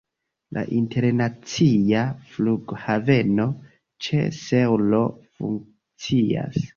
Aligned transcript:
La 0.55 0.61
internacia 0.77 1.99
flughaveno 2.31 3.45
ĉe 4.07 4.23
Seulo 4.39 5.03
funkcias. 5.41 6.59